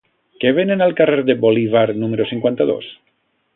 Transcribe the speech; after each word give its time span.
Què 0.43 0.53
venen 0.59 0.81
al 0.85 0.95
carrer 1.01 1.19
de 1.27 1.35
Bolívar 1.45 1.85
número 2.05 2.29
cinquanta-dos? 2.33 2.91